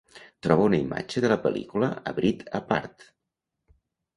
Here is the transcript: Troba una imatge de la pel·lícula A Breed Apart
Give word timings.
Troba 0.45 0.63
una 0.69 0.79
imatge 0.83 1.21
de 1.25 1.29
la 1.33 1.37
pel·lícula 1.47 1.91
A 2.13 2.15
Breed 2.21 2.43
Apart 2.61 3.07